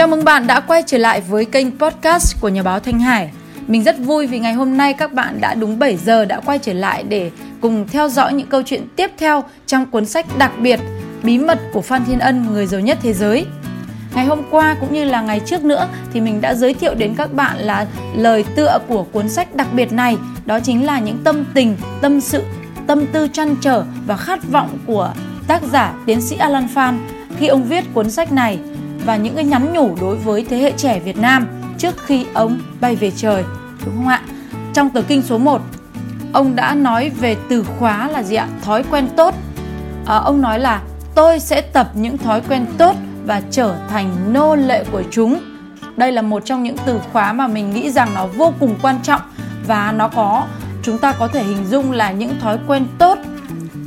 [0.00, 3.30] Chào mừng bạn đã quay trở lại với kênh podcast của nhà báo Thanh Hải.
[3.66, 6.58] Mình rất vui vì ngày hôm nay các bạn đã đúng 7 giờ đã quay
[6.58, 7.30] trở lại để
[7.60, 10.80] cùng theo dõi những câu chuyện tiếp theo trong cuốn sách đặc biệt
[11.22, 13.46] Bí mật của Phan Thiên Ân, người giàu nhất thế giới.
[14.14, 17.14] Ngày hôm qua cũng như là ngày trước nữa thì mình đã giới thiệu đến
[17.16, 17.86] các bạn là
[18.16, 22.20] lời tựa của cuốn sách đặc biệt này, đó chính là những tâm tình, tâm
[22.20, 22.42] sự,
[22.86, 25.12] tâm tư trăn trở và khát vọng của
[25.46, 27.06] tác giả tiến sĩ Alan Phan
[27.38, 28.58] khi ông viết cuốn sách này
[29.04, 31.46] và những cái nhắn nhủ đối với thế hệ trẻ Việt Nam
[31.78, 33.44] trước khi ông bay về trời
[33.86, 34.22] đúng không ạ?
[34.74, 35.62] Trong tờ kinh số 1
[36.32, 38.48] ông đã nói về từ khóa là gì ạ?
[38.62, 39.34] Thói quen tốt.
[40.06, 40.82] À, ông nói là
[41.14, 45.40] tôi sẽ tập những thói quen tốt và trở thành nô lệ của chúng.
[45.96, 48.98] Đây là một trong những từ khóa mà mình nghĩ rằng nó vô cùng quan
[49.02, 49.20] trọng
[49.66, 50.46] và nó có
[50.82, 53.18] chúng ta có thể hình dung là những thói quen tốt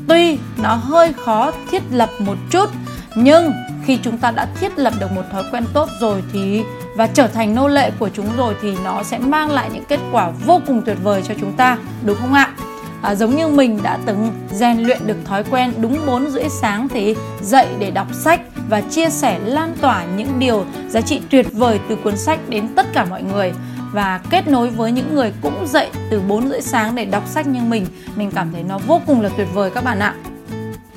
[0.07, 2.69] tuy nó hơi khó thiết lập một chút
[3.15, 3.51] nhưng
[3.85, 6.63] khi chúng ta đã thiết lập được một thói quen tốt rồi thì
[6.95, 9.99] và trở thành nô lệ của chúng rồi thì nó sẽ mang lại những kết
[10.11, 12.53] quả vô cùng tuyệt vời cho chúng ta đúng không ạ?
[13.01, 16.87] À, giống như mình đã từng rèn luyện được thói quen đúng 4 rưỡi sáng
[16.87, 21.47] thì dậy để đọc sách và chia sẻ lan tỏa những điều giá trị tuyệt
[21.53, 23.53] vời từ cuốn sách đến tất cả mọi người.
[23.91, 27.47] Và kết nối với những người cũng dậy từ 4 rưỡi sáng để đọc sách
[27.47, 30.15] như mình mình cảm thấy nó vô cùng là tuyệt vời các bạn ạ.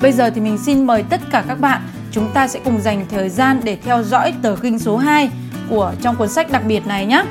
[0.01, 1.81] Bây giờ thì mình xin mời tất cả các bạn
[2.17, 5.29] chúng ta sẽ cùng dành thời gian để theo dõi tờ kinh số 2
[5.69, 7.23] của trong cuốn sách đặc biệt này nhé.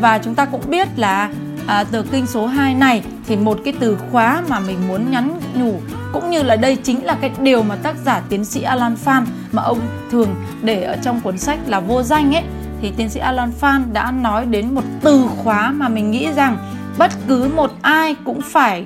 [0.00, 1.30] Và chúng ta cũng biết là
[1.66, 5.40] à, tờ kinh số 2 này thì một cái từ khóa mà mình muốn nhắn
[5.54, 5.80] nhủ
[6.12, 9.26] cũng như là đây chính là cái điều mà tác giả tiến sĩ Alan Phan
[9.52, 9.80] mà ông
[10.10, 12.44] thường để ở trong cuốn sách là vô danh ấy
[12.82, 16.58] thì tiến sĩ Alan Phan đã nói đến một từ khóa mà mình nghĩ rằng
[16.98, 18.84] bất cứ một ai cũng phải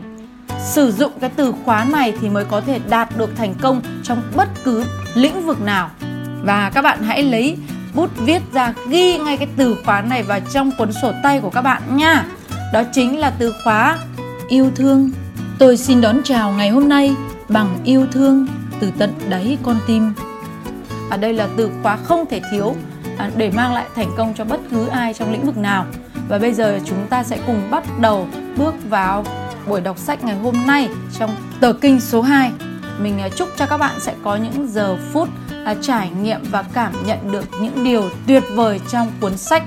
[0.64, 4.22] sử dụng cái từ khóa này thì mới có thể đạt được thành công trong
[4.36, 5.91] bất cứ lĩnh vực nào.
[6.42, 7.56] Và các bạn hãy lấy
[7.94, 11.50] bút viết ra, ghi ngay cái từ khóa này vào trong cuốn sổ tay của
[11.50, 12.25] các bạn nha.
[12.72, 13.98] Đó chính là từ khóa
[14.48, 15.10] yêu thương.
[15.59, 17.14] Tôi xin đón chào ngày hôm nay
[17.48, 18.47] bằng yêu thương
[18.81, 20.12] từ tận đáy con tim.
[21.10, 22.75] Ở đây là từ khóa không thể thiếu
[23.19, 25.87] à, để mang lại thành công cho bất cứ ai trong lĩnh vực nào.
[26.28, 29.25] Và bây giờ chúng ta sẽ cùng bắt đầu bước vào
[29.67, 32.53] buổi đọc sách ngày hôm nay trong tờ kinh số 2
[32.99, 35.28] mình à, chúc cho các bạn sẽ có những giờ phút
[35.65, 39.62] à, trải nghiệm và cảm nhận được những điều tuyệt vời trong cuốn sách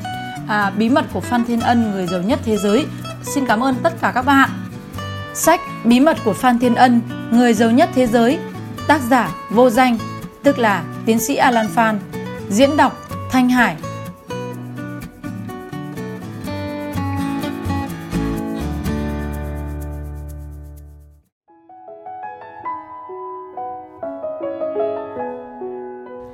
[0.47, 2.85] à, Bí mật của Phan Thiên Ân, người giàu nhất thế giới.
[3.23, 4.49] Xin cảm ơn tất cả các bạn.
[5.33, 7.01] Sách Bí mật của Phan Thiên Ân,
[7.31, 8.37] người giàu nhất thế giới,
[8.87, 9.97] tác giả vô danh,
[10.43, 11.99] tức là tiến sĩ Alan Phan,
[12.49, 13.75] diễn đọc Thanh Hải,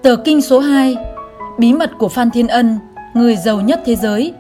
[0.04, 0.96] Tờ kinh số 2
[1.58, 2.80] Bí mật của Phan Thiên Ân
[3.14, 4.34] Người giàu nhất thế giới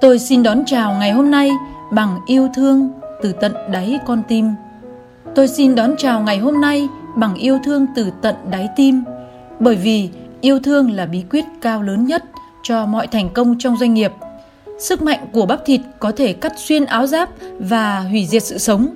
[0.00, 1.50] Tôi xin đón chào ngày hôm nay
[1.92, 2.90] bằng yêu thương
[3.22, 4.54] từ tận đáy con tim.
[5.34, 9.04] Tôi xin đón chào ngày hôm nay bằng yêu thương từ tận đáy tim,
[9.60, 10.10] bởi vì
[10.40, 12.24] yêu thương là bí quyết cao lớn nhất
[12.62, 14.12] cho mọi thành công trong doanh nghiệp.
[14.78, 17.28] Sức mạnh của bắp thịt có thể cắt xuyên áo giáp
[17.58, 18.88] và hủy diệt sự sống,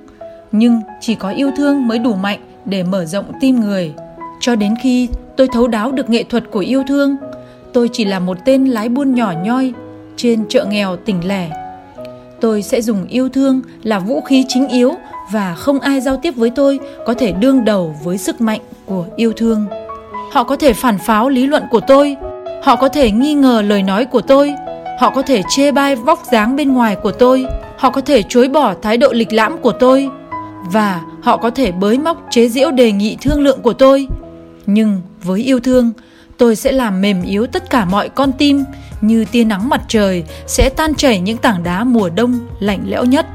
[0.51, 3.93] nhưng chỉ có yêu thương mới đủ mạnh để mở rộng tim người.
[4.39, 7.15] Cho đến khi tôi thấu đáo được nghệ thuật của yêu thương.
[7.73, 9.73] Tôi chỉ là một tên lái buôn nhỏ nhoi
[10.15, 11.49] trên chợ nghèo tỉnh lẻ.
[12.41, 14.93] Tôi sẽ dùng yêu thương là vũ khí chính yếu
[15.31, 19.05] và không ai giao tiếp với tôi có thể đương đầu với sức mạnh của
[19.15, 19.65] yêu thương.
[20.31, 22.15] Họ có thể phản pháo lý luận của tôi,
[22.63, 24.53] họ có thể nghi ngờ lời nói của tôi,
[24.99, 27.45] họ có thể chê bai vóc dáng bên ngoài của tôi,
[27.77, 30.09] họ có thể chối bỏ thái độ lịch lãm của tôi
[30.71, 34.07] và họ có thể bới móc chế giễu đề nghị thương lượng của tôi.
[34.65, 35.91] Nhưng với yêu thương.
[36.37, 38.63] Tôi sẽ làm mềm yếu tất cả mọi con tim,
[39.01, 43.05] như tia nắng mặt trời sẽ tan chảy những tảng đá mùa đông lạnh lẽo
[43.05, 43.25] nhất.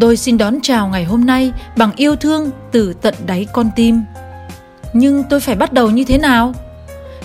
[0.00, 4.00] Tôi xin đón chào ngày hôm nay bằng yêu thương từ tận đáy con tim.
[4.92, 6.54] Nhưng tôi phải bắt đầu như thế nào?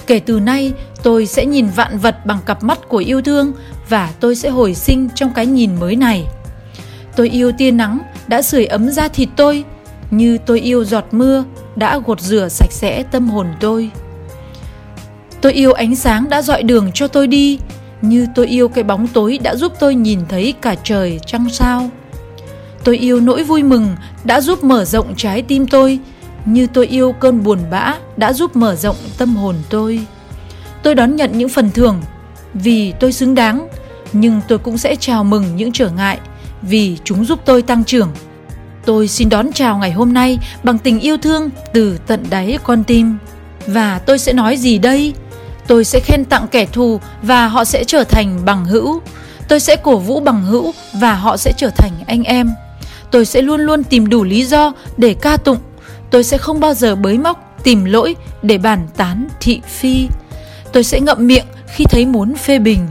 [0.07, 0.73] Kể từ nay,
[1.03, 3.53] tôi sẽ nhìn vạn vật bằng cặp mắt của yêu thương
[3.89, 6.27] và tôi sẽ hồi sinh trong cái nhìn mới này.
[7.15, 9.63] Tôi yêu tia nắng đã sưởi ấm da thịt tôi
[10.11, 11.43] như tôi yêu giọt mưa,
[11.75, 13.91] đã gột rửa sạch sẽ tâm hồn tôi.
[15.41, 17.59] Tôi yêu ánh sáng đã dọi đường cho tôi đi,
[18.01, 21.89] như tôi yêu cái bóng tối đã giúp tôi nhìn thấy cả trời trăng sao.
[22.83, 25.99] Tôi yêu nỗi vui mừng đã giúp mở rộng trái tim tôi,
[26.45, 29.99] như tôi yêu cơn buồn bã đã giúp mở rộng tâm hồn tôi.
[30.83, 32.01] Tôi đón nhận những phần thưởng
[32.53, 33.67] vì tôi xứng đáng,
[34.13, 36.19] nhưng tôi cũng sẽ chào mừng những trở ngại
[36.61, 38.09] vì chúng giúp tôi tăng trưởng.
[38.85, 42.83] Tôi xin đón chào ngày hôm nay bằng tình yêu thương từ tận đáy con
[42.83, 43.17] tim.
[43.67, 45.13] Và tôi sẽ nói gì đây?
[45.67, 49.01] Tôi sẽ khen tặng kẻ thù và họ sẽ trở thành bằng hữu.
[49.47, 52.49] Tôi sẽ cổ vũ bằng hữu và họ sẽ trở thành anh em.
[53.11, 55.57] Tôi sẽ luôn luôn tìm đủ lý do để ca tụng.
[56.09, 60.07] Tôi sẽ không bao giờ bới móc, tìm lỗi để bàn tán thị phi.
[60.73, 62.87] Tôi sẽ ngậm miệng khi thấy muốn phê bình.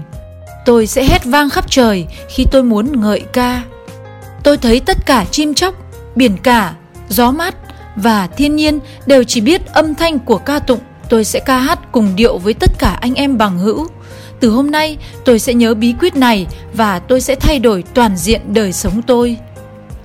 [0.65, 3.63] Tôi sẽ hét vang khắp trời khi tôi muốn ngợi ca.
[4.43, 5.75] Tôi thấy tất cả chim chóc,
[6.15, 6.75] biển cả,
[7.09, 7.55] gió mát
[7.97, 10.81] và thiên nhiên đều chỉ biết âm thanh của ca tụng.
[11.09, 13.87] Tôi sẽ ca hát cùng điệu với tất cả anh em bằng hữu.
[14.41, 18.17] Từ hôm nay, tôi sẽ nhớ bí quyết này và tôi sẽ thay đổi toàn
[18.17, 19.37] diện đời sống tôi.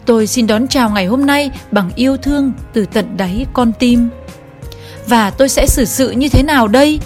[0.05, 4.09] Tôi xin đón chào ngày hôm nay bằng yêu thương từ tận đáy con tim.
[5.07, 6.99] Và tôi sẽ xử sự như thế nào đây?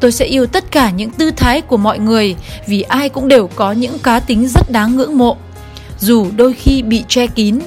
[0.00, 3.46] Tôi sẽ yêu tất cả những tư thái của mọi người vì ai cũng đều
[3.46, 5.36] có những cá tính rất đáng ngưỡng mộ,
[5.98, 7.58] dù đôi khi bị che kín.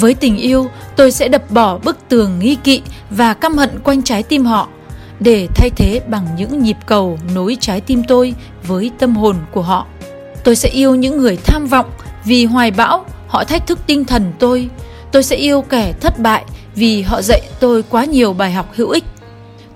[0.00, 0.66] Với tình yêu,
[0.96, 4.68] tôi sẽ đập bỏ bức tường nghi kỵ và căm hận quanh trái tim họ
[5.20, 8.34] để thay thế bằng những nhịp cầu nối trái tim tôi
[8.66, 9.86] với tâm hồn của họ.
[10.44, 11.86] Tôi sẽ yêu những người tham vọng
[12.24, 14.68] vì hoài bão họ thách thức tinh thần tôi.
[15.12, 16.44] Tôi sẽ yêu kẻ thất bại
[16.74, 19.04] vì họ dạy tôi quá nhiều bài học hữu ích.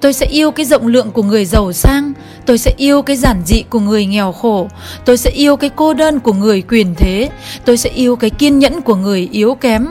[0.00, 2.12] Tôi sẽ yêu cái rộng lượng của người giàu sang,
[2.46, 4.68] tôi sẽ yêu cái giản dị của người nghèo khổ,
[5.04, 7.30] tôi sẽ yêu cái cô đơn của người quyền thế,
[7.64, 9.86] tôi sẽ yêu cái kiên nhẫn của người yếu kém,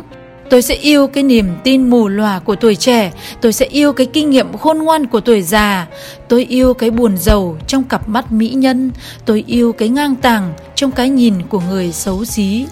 [0.50, 3.12] Tôi sẽ yêu cái niềm tin mù lòa của tuổi trẻ,
[3.42, 5.88] tôi sẽ yêu cái kinh nghiệm khôn ngoan của tuổi già,
[6.28, 8.92] tôi yêu cái buồn giàu trong cặp mắt mỹ nhân,
[9.26, 12.66] tôi yêu cái ngang tàng trong cái nhìn của người xấu xí.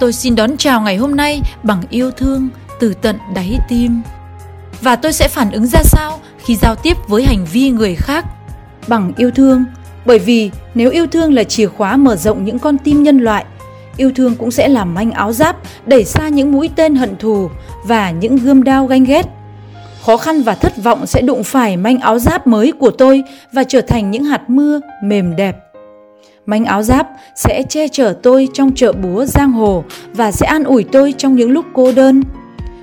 [0.00, 2.48] Tôi xin đón chào ngày hôm nay bằng yêu thương
[2.80, 4.00] từ tận đáy tim.
[4.80, 8.24] Và tôi sẽ phản ứng ra sao khi giao tiếp với hành vi người khác?
[8.86, 9.64] Bằng yêu thương,
[10.04, 13.44] bởi vì nếu yêu thương là chìa khóa mở rộng những con tim nhân loại
[14.00, 15.56] yêu thương cũng sẽ làm manh áo giáp,
[15.86, 17.50] đẩy xa những mũi tên hận thù
[17.84, 19.26] và những gươm đao ganh ghét.
[20.02, 23.64] Khó khăn và thất vọng sẽ đụng phải manh áo giáp mới của tôi và
[23.64, 25.56] trở thành những hạt mưa mềm đẹp.
[26.46, 30.64] Manh áo giáp sẽ che chở tôi trong chợ búa giang hồ và sẽ an
[30.64, 32.22] ủi tôi trong những lúc cô đơn.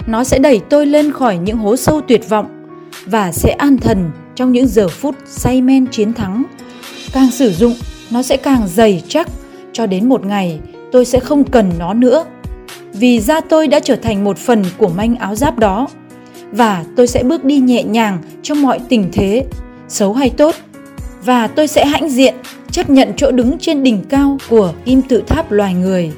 [0.07, 2.67] Nó sẽ đẩy tôi lên khỏi những hố sâu tuyệt vọng
[3.05, 6.43] và sẽ an thần trong những giờ phút say men chiến thắng.
[7.13, 7.75] Càng sử dụng,
[8.11, 9.27] nó sẽ càng dày chắc
[9.73, 10.59] cho đến một ngày
[10.91, 12.25] tôi sẽ không cần nó nữa.
[12.93, 15.87] Vì da tôi đã trở thành một phần của manh áo giáp đó,
[16.51, 19.45] và tôi sẽ bước đi nhẹ nhàng trong mọi tình thế,
[19.87, 20.55] xấu hay tốt,
[21.25, 22.35] và tôi sẽ hãnh diện,
[22.71, 26.11] chấp nhận chỗ đứng trên đỉnh cao của kim tự tháp loài người.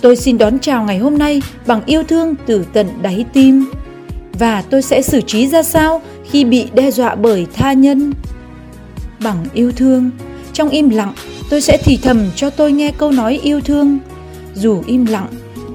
[0.00, 3.64] Tôi xin đón chào ngày hôm nay bằng yêu thương từ tận đáy tim,
[4.38, 8.12] và tôi sẽ xử trí ra sao khi bị đe dọa bởi tha nhân?
[9.20, 10.10] Bằng yêu thương,
[10.52, 11.12] trong im lặng
[11.50, 13.98] tôi sẽ thì thầm cho tôi nghe câu nói yêu thương.
[14.54, 15.26] Dù im lặng,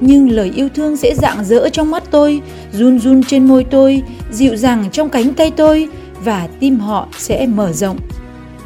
[0.01, 2.41] nhưng lời yêu thương sẽ dạng dỡ trong mắt tôi,
[2.73, 5.89] run run trên môi tôi, dịu dàng trong cánh tay tôi,
[6.23, 7.97] và tim họ sẽ mở rộng.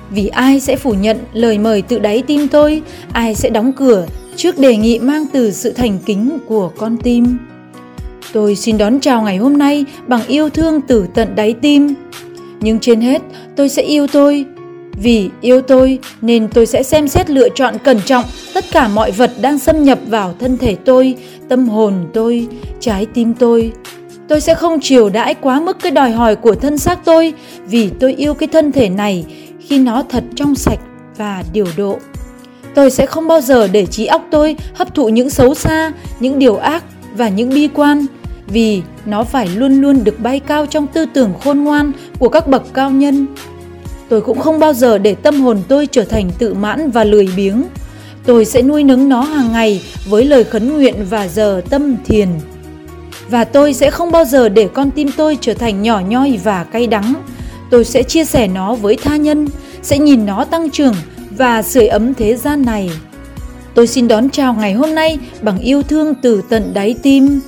[0.09, 2.81] Vì ai sẽ phủ nhận lời mời tự đáy tim tôi,
[3.11, 7.37] ai sẽ đóng cửa trước đề nghị mang từ sự thành kính của con tim?
[8.33, 11.93] Tôi xin đón chào ngày hôm nay bằng yêu thương từ tận đáy tim.
[12.59, 13.21] Nhưng trên hết,
[13.55, 14.45] tôi sẽ yêu tôi
[15.01, 19.11] vì yêu tôi nên tôi sẽ xem xét lựa chọn cẩn trọng tất cả mọi
[19.11, 21.15] vật đang xâm nhập vào thân thể tôi,
[21.49, 22.47] tâm hồn tôi,
[22.79, 23.71] trái tim tôi.
[24.27, 27.33] Tôi sẽ không chiều đãi quá mức cái đòi hỏi của thân xác tôi
[27.67, 29.25] vì tôi yêu cái thân thể này
[29.67, 30.79] khi nó thật trong sạch
[31.17, 31.99] và điều độ.
[32.75, 36.39] Tôi sẽ không bao giờ để trí óc tôi hấp thụ những xấu xa, những
[36.39, 36.83] điều ác
[37.15, 38.05] và những bi quan
[38.47, 42.47] vì nó phải luôn luôn được bay cao trong tư tưởng khôn ngoan của các
[42.47, 43.27] bậc cao nhân
[44.09, 47.29] tôi cũng không bao giờ để tâm hồn tôi trở thành tự mãn và lười
[47.35, 47.63] biếng.
[48.25, 52.27] Tôi sẽ nuôi nấng nó hàng ngày với lời khấn nguyện và giờ tâm thiền.
[53.29, 56.63] Và tôi sẽ không bao giờ để con tim tôi trở thành nhỏ nhoi và
[56.63, 57.13] cay đắng.
[57.71, 59.47] Tôi sẽ chia sẻ nó với tha nhân,
[59.81, 60.95] sẽ nhìn nó tăng trưởng
[61.37, 62.91] và sưởi ấm thế gian này.
[63.73, 67.39] Tôi xin đón chào ngày hôm nay bằng yêu thương từ tận đáy tim.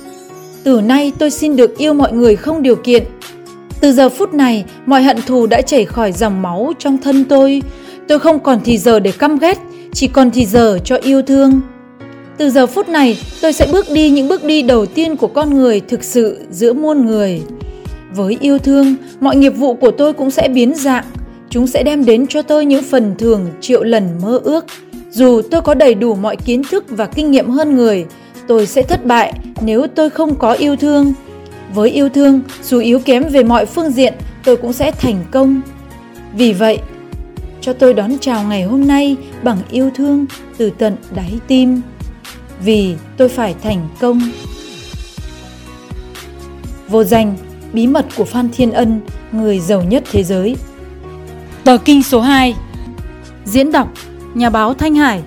[0.64, 3.04] Từ nay tôi xin được yêu mọi người không điều kiện
[3.80, 7.62] từ giờ phút này, mọi hận thù đã chảy khỏi dòng máu trong thân tôi.
[8.08, 9.58] Tôi không còn thì giờ để căm ghét,
[9.92, 11.60] chỉ còn thì giờ cho yêu thương.
[12.36, 15.56] Từ giờ phút này, tôi sẽ bước đi những bước đi đầu tiên của con
[15.56, 17.42] người thực sự giữa muôn người.
[18.14, 21.04] Với yêu thương, mọi nghiệp vụ của tôi cũng sẽ biến dạng.
[21.50, 24.64] Chúng sẽ đem đến cho tôi những phần thưởng triệu lần mơ ước.
[25.10, 28.06] Dù tôi có đầy đủ mọi kiến thức và kinh nghiệm hơn người,
[28.46, 31.12] tôi sẽ thất bại nếu tôi không có yêu thương
[31.74, 35.60] với yêu thương dù yếu kém về mọi phương diện tôi cũng sẽ thành công.
[36.34, 36.78] Vì vậy
[37.60, 41.80] cho tôi đón chào ngày hôm nay bằng yêu thương từ tận đáy tim.
[42.64, 44.20] Vì tôi phải thành công.
[46.88, 47.36] Vô danh
[47.72, 49.00] bí mật của phan thiên ân
[49.32, 50.56] người giàu nhất thế giới.
[51.64, 52.54] Tờ kinh số 2
[53.44, 53.92] Diễn đọc
[54.34, 55.22] Nhà báo Thanh Hải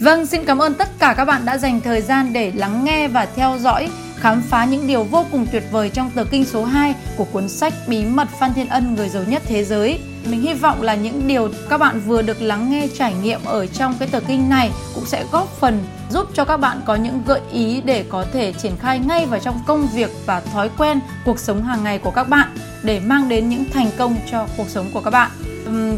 [0.00, 3.08] Vâng, xin cảm ơn tất cả các bạn đã dành thời gian để lắng nghe
[3.08, 6.64] và theo dõi khám phá những điều vô cùng tuyệt vời trong tờ kinh số
[6.64, 9.98] 2 của cuốn sách Bí mật Phan Thiên Ân người giàu nhất thế giới.
[10.24, 13.66] Mình hy vọng là những điều các bạn vừa được lắng nghe trải nghiệm ở
[13.66, 17.22] trong cái tờ kinh này cũng sẽ góp phần giúp cho các bạn có những
[17.26, 21.00] gợi ý để có thể triển khai ngay vào trong công việc và thói quen
[21.24, 22.48] cuộc sống hàng ngày của các bạn
[22.82, 25.30] để mang đến những thành công cho cuộc sống của các bạn.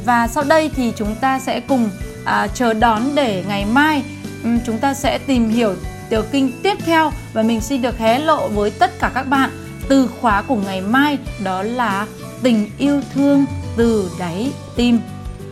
[0.04, 1.90] Và sau đây thì chúng ta sẽ cùng
[2.28, 4.02] à, chờ đón để ngày mai.
[4.44, 5.74] Um, chúng ta sẽ tìm hiểu
[6.10, 9.50] tiểu kinh tiếp theo và mình xin được hé lộ với tất cả các bạn
[9.88, 12.06] từ khóa của ngày mai đó là
[12.42, 13.44] tình yêu thương
[13.76, 15.00] từ đáy tim.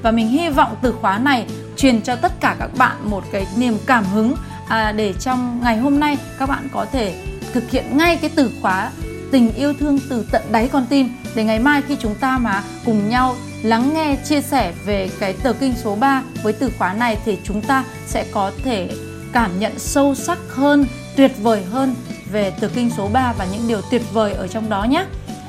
[0.03, 3.47] Và mình hy vọng từ khóa này truyền cho tất cả các bạn một cái
[3.57, 4.35] niềm cảm hứng
[4.69, 7.15] à, để trong ngày hôm nay các bạn có thể
[7.53, 8.91] thực hiện ngay cái từ khóa
[9.33, 12.63] tình yêu thương từ tận đáy con tim để ngày mai khi chúng ta mà
[12.85, 16.93] cùng nhau lắng nghe chia sẻ về cái tờ kinh số 3 với từ khóa
[16.93, 18.91] này thì chúng ta sẽ có thể
[19.33, 21.95] cảm nhận sâu sắc hơn, tuyệt vời hơn
[22.33, 25.07] về tờ kinh số 3 và những điều tuyệt vời ở trong đó nhé.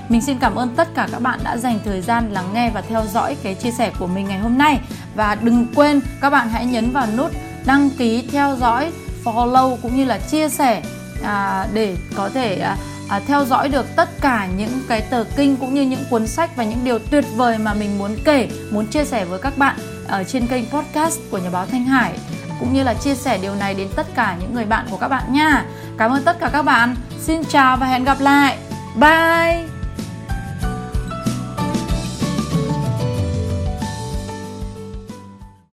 [0.10, 2.82] Mình xin cảm ơn tất cả các bạn đã dành thời gian lắng nghe và
[2.82, 4.80] theo dõi cái chia sẻ của mình ngày hôm nay.
[5.16, 7.32] Và đừng quên các bạn hãy nhấn vào nút
[7.66, 8.92] đăng ký, theo dõi,
[9.24, 10.84] follow cũng như là chia sẻ
[11.24, 12.78] à, để có thể à,
[13.10, 16.56] à, theo dõi được tất cả những cái tờ kinh cũng như những cuốn sách
[16.56, 19.76] và những điều tuyệt vời mà mình muốn kể, muốn chia sẻ với các bạn
[20.08, 22.14] ở trên kênh podcast của nhà báo Thanh Hải
[22.60, 25.08] cũng như là chia sẻ điều này đến tất cả những người bạn của các
[25.08, 25.66] bạn nha.
[25.98, 26.96] Cảm ơn tất cả các bạn.
[27.20, 28.58] Xin chào và hẹn gặp lại.
[28.96, 29.77] Bye.